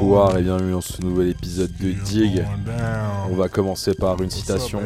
Bonsoir 0.00 0.38
et 0.38 0.42
bienvenue 0.42 0.70
dans 0.70 0.80
ce 0.80 1.02
nouvel 1.02 1.30
épisode 1.30 1.72
de 1.80 1.90
Dig. 1.90 2.44
On 3.28 3.34
va 3.34 3.48
commencer 3.48 3.94
par 3.94 4.22
une 4.22 4.30
citation. 4.30 4.80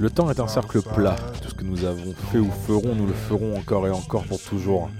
Le 0.00 0.10
temps 0.10 0.28
est 0.30 0.40
un 0.40 0.48
cercle 0.48 0.82
plat. 0.82 1.14
Tout 1.40 1.50
ce 1.50 1.54
que 1.54 1.62
nous 1.62 1.84
avons 1.84 2.12
fait 2.32 2.38
ou 2.38 2.50
ferons, 2.66 2.96
nous 2.96 3.06
le 3.06 3.12
ferons 3.12 3.56
encore 3.56 3.86
et 3.86 3.90
encore 3.90 4.24
pour 4.24 4.42
toujours. 4.42 4.90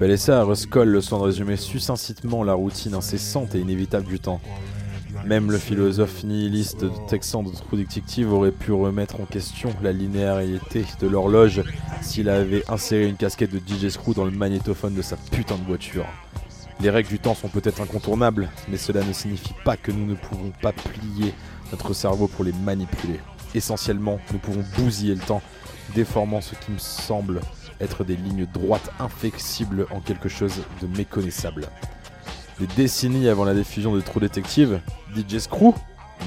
Bel 0.00 0.10
essai 0.10 0.32
à 0.32 0.42
Ruscol, 0.42 0.88
le 0.88 0.98
de 0.98 1.14
résumer 1.14 1.56
succinctement 1.56 2.42
la 2.42 2.54
routine 2.54 2.94
incessante 2.94 3.54
et 3.54 3.60
inévitable 3.60 4.06
du 4.06 4.18
temps. 4.18 4.40
Même 5.24 5.52
le 5.52 5.58
philosophe 5.58 6.24
nihiliste 6.24 6.84
Texan 7.06 7.44
de 7.44 7.52
True 7.52 7.76
Detective 7.76 8.32
aurait 8.32 8.50
pu 8.50 8.72
remettre 8.72 9.20
en 9.20 9.24
question 9.24 9.70
la 9.84 9.92
linéarité 9.92 10.84
de 11.00 11.06
l'horloge 11.06 11.62
s'il 12.00 12.28
avait 12.28 12.64
inséré 12.68 13.08
une 13.08 13.16
casquette 13.16 13.52
de 13.52 13.58
DJ 13.58 13.90
Screw 13.90 14.14
dans 14.14 14.24
le 14.24 14.32
magnétophone 14.32 14.94
de 14.94 15.02
sa 15.02 15.16
putain 15.16 15.58
de 15.58 15.64
voiture. 15.64 16.06
Les 16.80 16.90
règles 16.90 17.08
du 17.08 17.18
temps 17.18 17.34
sont 17.34 17.48
peut-être 17.48 17.80
incontournables, 17.80 18.48
mais 18.68 18.76
cela 18.76 19.02
ne 19.02 19.12
signifie 19.12 19.54
pas 19.64 19.76
que 19.76 19.90
nous 19.90 20.06
ne 20.06 20.14
pouvons 20.14 20.52
pas 20.62 20.72
plier 20.72 21.34
notre 21.72 21.92
cerveau 21.92 22.28
pour 22.28 22.44
les 22.44 22.52
manipuler. 22.52 23.18
Essentiellement, 23.52 24.20
nous 24.32 24.38
pouvons 24.38 24.64
bousiller 24.76 25.16
le 25.16 25.20
temps, 25.20 25.42
déformant 25.96 26.40
ce 26.40 26.54
qui 26.54 26.70
me 26.70 26.78
semble 26.78 27.40
être 27.80 28.04
des 28.04 28.14
lignes 28.14 28.46
droites 28.46 28.92
inflexibles 29.00 29.86
en 29.90 30.00
quelque 30.00 30.28
chose 30.28 30.62
de 30.80 30.86
méconnaissable. 30.86 31.68
Des 32.60 32.68
décennies 32.68 33.28
avant 33.28 33.44
la 33.44 33.54
diffusion 33.54 33.94
de 33.94 34.00
True 34.00 34.20
Detective, 34.20 34.80
DJ 35.16 35.38
Screw, 35.38 35.74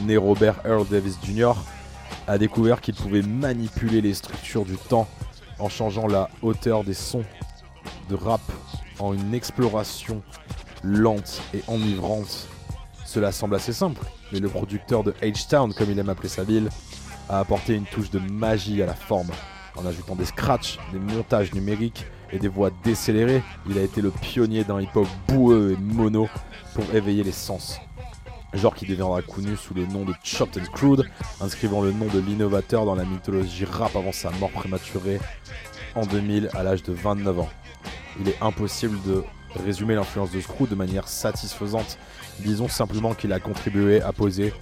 né 0.05 0.17
Robert 0.17 0.61
Earl 0.65 0.85
Davis 0.87 1.17
Jr., 1.23 1.53
a 2.27 2.37
découvert 2.37 2.81
qu'il 2.81 2.95
pouvait 2.95 3.21
manipuler 3.21 4.01
les 4.01 4.13
structures 4.13 4.65
du 4.65 4.75
temps 4.75 5.07
en 5.59 5.69
changeant 5.69 6.07
la 6.07 6.29
hauteur 6.41 6.83
des 6.83 6.93
sons 6.93 7.23
de 8.09 8.15
rap 8.15 8.41
une 9.09 9.33
exploration 9.33 10.21
lente 10.83 11.41
et 11.53 11.63
enivrante. 11.67 12.47
Cela 13.05 13.31
semble 13.31 13.55
assez 13.55 13.73
simple, 13.73 14.01
mais 14.31 14.39
le 14.39 14.47
producteur 14.47 15.03
de 15.03 15.11
H-Town, 15.21 15.73
comme 15.73 15.91
il 15.91 15.99
aime 15.99 16.09
appeler 16.09 16.29
sa 16.29 16.43
ville, 16.43 16.69
a 17.29 17.39
apporté 17.39 17.75
une 17.75 17.85
touche 17.85 18.09
de 18.09 18.19
magie 18.19 18.81
à 18.81 18.85
la 18.85 18.93
forme. 18.93 19.29
En 19.75 19.85
ajoutant 19.85 20.15
des 20.15 20.25
scratchs, 20.25 20.77
des 20.93 20.99
montages 20.99 21.53
numériques 21.53 22.05
et 22.31 22.39
des 22.39 22.47
voix 22.47 22.69
décélérées, 22.83 23.43
il 23.69 23.77
a 23.77 23.81
été 23.81 24.01
le 24.01 24.11
pionnier 24.11 24.63
d'un 24.63 24.79
hip-hop 24.79 25.07
boueux 25.27 25.75
et 25.77 25.81
mono 25.81 26.29
pour 26.73 26.83
éveiller 26.93 27.23
les 27.23 27.31
sens. 27.31 27.79
Genre 28.53 28.75
qui 28.75 28.85
deviendra 28.85 29.21
connu 29.21 29.55
sous 29.55 29.73
le 29.73 29.85
nom 29.85 30.03
de 30.03 30.13
Chopped 30.23 30.61
and 30.61 30.71
Crude, 30.73 31.09
inscrivant 31.39 31.81
le 31.81 31.93
nom 31.93 32.07
de 32.07 32.19
l'innovateur 32.19 32.85
dans 32.85 32.95
la 32.95 33.05
mythologie 33.05 33.65
rap 33.65 33.95
avant 33.95 34.11
sa 34.11 34.29
mort 34.31 34.51
prématurée 34.51 35.19
en 35.95 36.05
2000 36.05 36.49
à 36.53 36.63
l'âge 36.63 36.83
de 36.83 36.93
29 36.93 37.39
ans. 37.39 37.49
Il 38.19 38.29
est 38.29 38.41
impossible 38.41 39.01
de 39.03 39.23
résumer 39.63 39.95
l'influence 39.95 40.31
de 40.31 40.39
Screw 40.39 40.67
de 40.67 40.75
manière 40.75 41.07
satisfaisante. 41.07 41.97
Disons 42.39 42.67
simplement 42.67 43.13
qu'il 43.13 43.33
a 43.33 43.39
contribué 43.39 44.01
à 44.01 44.11
poser 44.11 44.53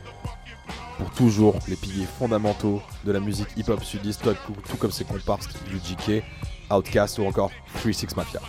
pour 0.98 1.10
toujours 1.12 1.56
les 1.68 1.76
piliers 1.76 2.06
fondamentaux 2.06 2.82
de 3.06 3.12
la 3.12 3.20
musique 3.20 3.48
hip-hop 3.56 3.84
sudiste, 3.84 4.28
tout 4.46 4.78
comme 4.78 4.92
ses 4.92 5.06
comparses 5.06 5.48
UGK, 5.72 6.24
Outkast 6.70 7.20
ou 7.20 7.26
encore 7.26 7.52
3-6 7.84 8.16
Mafia. 8.16 8.42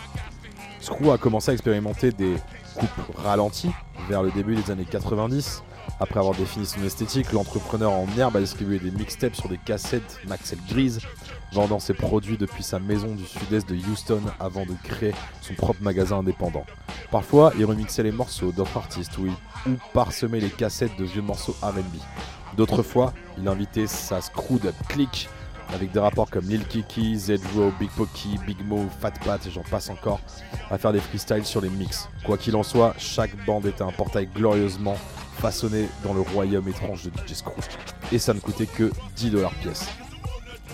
Screw 0.81 1.11
a 1.11 1.17
commencé 1.17 1.51
à 1.51 1.53
expérimenter 1.53 2.11
des 2.11 2.35
coupes 2.75 3.15
ralenties 3.17 3.71
vers 4.09 4.23
le 4.23 4.31
début 4.31 4.55
des 4.55 4.71
années 4.71 4.85
90. 4.89 5.63
Après 6.01 6.19
avoir 6.19 6.35
défini 6.35 6.65
son 6.65 6.83
esthétique, 6.83 7.31
l'entrepreneur 7.31 7.91
en 7.91 8.07
herbe 8.17 8.35
a 8.35 8.39
distribué 8.39 8.79
des 8.79 8.89
mixtapes 8.89 9.35
sur 9.35 9.47
des 9.47 9.59
cassettes 9.59 10.19
Maxell 10.27 10.57
grises, 10.67 10.99
vendant 11.53 11.77
ses 11.77 11.93
produits 11.93 12.37
depuis 12.37 12.63
sa 12.63 12.79
maison 12.79 13.13
du 13.13 13.23
sud-est 13.23 13.69
de 13.69 13.75
Houston 13.75 14.21
avant 14.39 14.65
de 14.65 14.73
créer 14.83 15.13
son 15.41 15.53
propre 15.53 15.83
magasin 15.83 16.17
indépendant. 16.17 16.65
Parfois, 17.11 17.53
il 17.55 17.65
remixait 17.65 18.01
les 18.01 18.11
morceaux 18.11 18.51
d'autres 18.51 18.77
artistes 18.77 19.15
ou, 19.19 19.27
parsemait 19.93 20.39
les 20.39 20.49
cassettes 20.49 20.97
de 20.97 21.05
vieux 21.05 21.21
morceaux 21.21 21.55
RB. 21.61 21.77
D'autres 22.57 22.81
fois, 22.81 23.13
il 23.37 23.47
invitait 23.47 23.85
sa 23.85 24.21
Screwed 24.21 24.65
Up 24.65 24.75
Click 24.89 25.29
avec 25.71 25.91
des 25.91 25.99
rapports 25.99 26.31
comme 26.31 26.49
Lil 26.49 26.65
Kiki, 26.65 27.15
Zedro, 27.15 27.71
Big 27.79 27.91
Pokey, 27.91 28.39
Big 28.47 28.57
Mo, 28.65 28.87
Fat 28.99 29.13
Pat 29.23 29.45
et 29.45 29.51
j'en 29.51 29.61
passe 29.61 29.91
encore, 29.91 30.19
à 30.71 30.79
faire 30.79 30.93
des 30.93 30.99
freestyles 30.99 31.45
sur 31.45 31.61
les 31.61 31.69
mix. 31.69 32.09
Quoi 32.25 32.39
qu'il 32.39 32.55
en 32.55 32.63
soit, 32.63 32.95
chaque 32.97 33.35
bande 33.45 33.67
était 33.67 33.83
un 33.83 33.91
portail 33.91 34.27
glorieusement 34.33 34.97
façonné 35.39 35.87
dans 36.03 36.13
le 36.13 36.21
royaume 36.21 36.67
étrange 36.67 37.03
de 37.03 37.09
DJ 37.09 37.35
Screw. 37.35 37.53
Et 38.11 38.19
ça 38.19 38.33
ne 38.33 38.39
coûtait 38.39 38.65
que 38.65 38.91
10 39.15 39.31
dollars 39.31 39.53
pièce. 39.55 39.87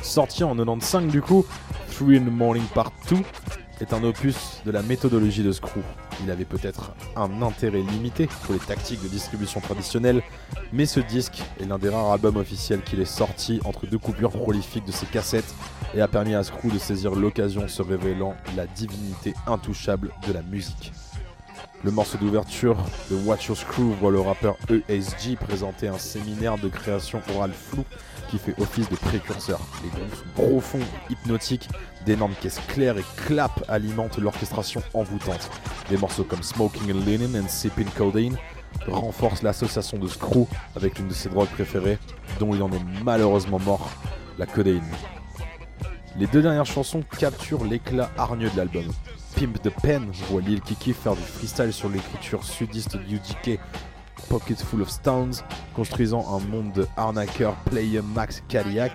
Sorti 0.01 0.44
en 0.44 0.56
95 0.56 1.07
du 1.07 1.22
coup, 1.22 1.45
3 1.95 2.13
in 2.13 2.19
the 2.19 2.31
Morning 2.31 2.66
Part 2.73 2.91
2 3.09 3.18
est 3.81 3.94
un 3.94 4.03
opus 4.03 4.62
de 4.66 4.72
la 4.72 4.81
méthodologie 4.81 5.44
de 5.44 5.51
Screw. 5.51 5.81
Il 6.23 6.31
avait 6.31 6.45
peut-être 6.45 6.94
un 7.16 7.41
intérêt 7.41 7.81
limité 7.81 8.28
pour 8.44 8.53
les 8.53 8.59
tactiques 8.59 9.03
de 9.03 9.07
distribution 9.07 9.59
traditionnelles, 9.59 10.23
mais 10.74 10.85
ce 10.85 11.00
disque 11.00 11.44
est 11.62 11.66
l'un 11.66 11.78
des 11.78 11.89
rares 11.89 12.12
albums 12.12 12.38
officiels 12.38 12.81
qu'il 12.81 13.00
est 13.00 13.06
sorti 13.06 13.59
entre 13.66 13.85
deux 13.85 14.00
coupures 14.00 14.31
prolifiques 14.31 14.85
de 14.85 14.91
ses 14.91 15.06
cassettes 15.06 15.53
et 15.94 16.01
a 16.01 16.07
permis 16.07 16.34
à 16.34 16.44
Screw 16.44 16.72
de 16.72 16.79
saisir 16.79 17.13
l'occasion 17.13 17.68
se 17.68 17.81
révélant 17.81 18.35
la 18.56 18.66
divinité 18.66 19.34
intouchable 19.45 20.12
de 20.28 20.34
la 20.34 20.41
musique. 20.41 20.91
Le 21.84 21.92
morceau 21.92 22.18
d'ouverture 22.18 22.76
de 23.12 23.16
Watch 23.16 23.48
Your 23.48 23.58
Screw 23.58 23.94
voit 24.00 24.12
le 24.12 24.20
rappeur 24.20 24.58
ESG 24.90 25.38
présenter 25.38 25.88
un 25.88 26.00
séminaire 26.00 26.58
de 26.58 26.70
création 26.70 27.22
orale 27.36 27.54
floue 27.54 27.86
qui 28.32 28.40
fait 28.40 28.60
office 28.60 28.90
de 28.90 28.96
précurseur. 28.96 29.60
Les 29.84 29.90
groupes 29.90 30.34
profonds, 30.34 30.86
hypnotiques, 31.10 31.70
d'énormes 32.06 32.34
caisses 32.42 32.60
claires 32.68 32.98
et 32.98 33.06
clap 33.28 33.64
alimentent 33.68 34.18
l'orchestration 34.18 34.82
envoûtante. 34.96 35.52
Des 35.90 35.98
morceaux 35.98 36.24
comme 36.24 36.42
Smoking 36.42 36.92
and 36.92 37.06
Linen 37.06 37.44
and 37.44 37.48
Sipping 37.48 37.90
Codeine 37.96 38.38
renforcent 38.88 39.44
l'association 39.44 40.00
de 40.00 40.08
Screw 40.08 40.48
avec 40.76 40.98
l'une 40.98 41.10
de 41.10 41.14
ses 41.14 41.30
drogues 41.30 41.50
préférées, 41.50 42.00
dont 42.40 42.56
il 42.56 42.64
en 42.64 42.72
est 42.72 42.84
malheureusement 43.04 43.60
mort, 43.60 43.92
la 44.40 44.48
codéine. 44.48 44.82
Les 46.18 46.26
deux 46.26 46.42
dernières 46.42 46.66
chansons 46.66 47.04
capturent 47.20 47.66
l'éclat 47.66 48.10
hargneux 48.18 48.50
de 48.50 48.58
l'album. 48.58 48.86
Pimp 49.38 49.62
the 49.62 49.70
Pen 49.70 50.09
voit 50.31 50.42
Lil 50.42 50.62
Kiki 50.62 50.94
faire 50.94 51.16
du 51.16 51.22
freestyle 51.22 51.72
sur 51.72 51.90
l'écriture 51.90 52.44
sudiste 52.44 52.98
de 52.98 53.03
UGK 53.03 53.59
Pocket 54.30 54.59
Full 54.59 54.81
of 54.81 54.90
Stones, 54.90 55.34
construisant 55.75 56.25
un 56.36 56.40
monde 56.40 56.74
de 56.74 56.88
arnaqueurs 56.98 57.56
Player 57.66 58.02
Max 58.02 58.42
Cadillac. 58.48 58.94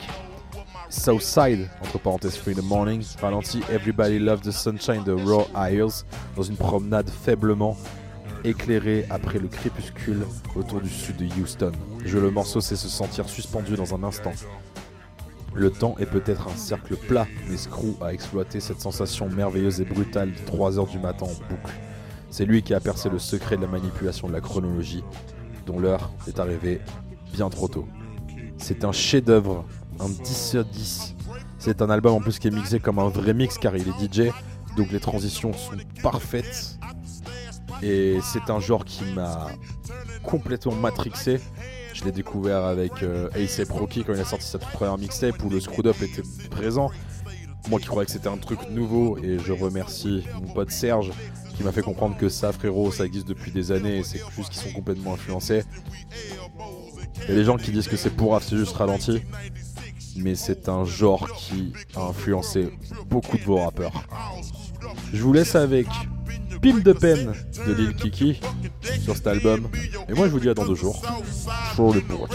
Southside, 0.89 1.71
entre 1.81 2.01
parenthèses 2.01 2.37
Free 2.37 2.55
in 2.55 2.61
the 2.61 2.65
Morning, 2.65 3.05
ralentit 3.21 3.61
Everybody 3.71 4.19
Loves 4.19 4.43
the 4.43 4.51
Sunshine 4.51 5.05
de 5.05 5.13
Raw 5.13 5.47
Isles 5.55 6.05
dans 6.35 6.43
une 6.43 6.57
promenade 6.57 7.09
faiblement 7.09 7.77
éclairée 8.43 9.07
après 9.11 9.39
le 9.39 9.47
crépuscule 9.47 10.27
autour 10.57 10.81
du 10.81 10.91
sud 10.91 11.19
de 11.19 11.27
Houston. 11.41 11.71
Je 12.05 12.19
le 12.19 12.33
morceau 12.33 12.61
c'est 12.61 12.75
se 12.75 12.89
sentir 12.89 13.29
suspendu 13.29 13.77
dans 13.77 13.95
un 13.95 14.03
instant. 14.03 14.33
Le 15.55 15.71
temps 15.71 15.97
est 15.99 16.07
peut-être 16.07 16.49
un 16.49 16.57
cercle 16.57 16.97
plat, 16.97 17.27
mais 17.49 17.57
Screw 17.57 17.97
a 18.01 18.13
exploité 18.13 18.61
cette 18.61 18.81
sensation 18.81 19.29
merveilleuse 19.29 19.81
et 19.81 19.85
brutale 19.85 20.33
de 20.33 20.39
3 20.47 20.79
heures 20.79 20.87
du 20.87 20.99
matin 20.99 21.27
en 21.27 21.49
boucle. 21.49 21.73
C'est 22.31 22.47
lui 22.47 22.63
qui 22.63 22.73
a 22.73 22.81
percé 22.81 23.11
le 23.11 23.19
secret 23.19 23.57
de 23.57 23.63
la 23.63 23.69
manipulation 23.69 24.29
de 24.29 24.33
la 24.33 24.41
chronologie, 24.41 25.05
dont 25.67 25.79
l'heure 25.79 26.11
est 26.27 26.41
arrivée 26.41 26.81
bien 27.35 27.51
trop 27.51 27.69
tôt. 27.69 27.87
C'est 28.57 28.85
un 28.85 28.93
chef-d'œuvre, 28.93 29.67
un 30.01 30.09
10 30.09 30.49
sur 30.51 30.65
10. 30.65 31.15
C'est 31.59 31.83
un 31.83 31.91
album 31.91 32.15
en 32.15 32.21
plus 32.21 32.39
qui 32.39 32.49
est 32.49 32.53
mixé 32.53 32.81
comme 32.81 32.99
un 32.99 33.09
vrai 33.09 33.35
mix 33.35 33.59
car 33.59 33.77
il 33.77 33.87
est 33.87 34.05
DJ, 34.05 34.33
donc 34.77 34.91
les 34.91 35.01
transitions 35.01 35.53
sont 35.53 35.77
parfaites. 36.03 36.79
Et 37.83 38.19
c'est 38.23 38.49
un 38.49 38.61
genre 38.61 38.85
qui 38.85 39.05
m'a 39.15 39.49
complètement 40.23 40.75
matrixé. 40.75 41.41
Je 41.95 42.05
l'ai 42.05 42.13
découvert 42.13 42.65
avec 42.65 43.03
euh, 43.03 43.29
A$AP 43.35 43.71
Rocky 43.71 44.05
quand 44.05 44.15
il 44.15 44.21
a 44.21 44.25
sorti 44.25 44.47
sa 44.47 44.59
première 44.59 44.97
mixtape 44.99 45.43
où 45.45 45.51
le 45.51 45.61
Screwed 45.61 45.87
Up 45.87 46.01
était 46.03 46.23
présent. 46.51 46.91
Moi 47.69 47.79
qui 47.79 47.87
croyais 47.87 48.07
que 48.07 48.13
c'était 48.13 48.29
un 48.29 48.39
truc 48.39 48.59
nouveau 48.71 49.19
et 49.19 49.39
je 49.39 49.53
remercie 49.53 50.25
mon 50.41 50.53
pote 50.53 50.71
Serge 50.71 51.13
qui 51.57 51.63
m'a 51.63 51.71
fait 51.71 51.83
comprendre 51.83 52.17
que 52.17 52.29
ça 52.29 52.51
frérot 52.51 52.91
ça 52.91 53.05
existe 53.05 53.29
depuis 53.29 53.53
des 53.53 53.71
années 53.71 53.99
et 53.99 54.03
c'est 54.03 54.21
juste 54.37 54.51
qu'ils 54.51 54.63
sont 54.63 54.73
complètement 54.73 55.15
influencés. 55.15 55.63
Il 57.25 57.29
y 57.29 57.33
a 57.33 57.35
des 57.35 57.45
gens 57.45 57.57
qui 57.57 57.71
disent 57.71 57.89
que 57.89 57.97
c'est 57.97 58.11
pour 58.11 58.41
c'est 58.43 58.57
juste 58.57 58.73
ralenti. 58.73 59.23
Mais 60.17 60.35
c'est 60.35 60.69
un 60.69 60.85
genre 60.85 61.31
qui 61.33 61.73
a 61.97 62.03
influencé 62.03 62.71
beaucoup 63.09 63.39
de 63.39 63.43
vos 63.43 63.57
rappeurs. 63.57 64.05
Je 65.13 65.23
vous 65.23 65.33
laisse 65.33 65.55
avec 65.55 65.87
Pile 66.63 66.83
de 66.83 66.93
peine 66.93 67.33
de 67.67 67.73
Lil 67.73 67.95
Kiki 67.97 68.41
sur 69.03 69.17
cet 69.17 69.27
album. 69.27 69.69
Et 70.09 70.15
moi 70.15 70.27
je 70.27 70.33
vous 70.33 70.41
dis 70.41 70.49
à 70.49 70.55
dans 70.55 70.65
deux 70.65 70.77
jours. 70.77 71.03
Pour 71.77 71.93
le 71.93 72.01
pour. 72.01 72.29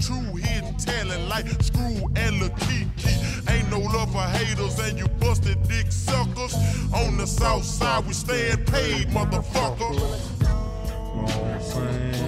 True 0.00 0.38
hidden 0.38 0.74
talent 0.76 1.28
like 1.28 1.46
Screw 1.62 2.08
and 2.16 2.40
Kiki. 2.58 3.14
Ain't 3.48 3.70
no 3.70 3.80
love 3.80 4.10
for 4.10 4.22
haters 4.22 4.78
and 4.80 4.98
you 4.98 5.06
busted 5.20 5.62
dick 5.68 5.86
suckers. 5.90 6.54
On 6.92 7.16
the 7.16 7.26
south 7.26 7.64
side 7.64 8.06
we 8.06 8.14
stand 8.14 8.66
paid, 8.66 9.08
motherfucker. 9.10 9.94
Saying? 11.60 12.20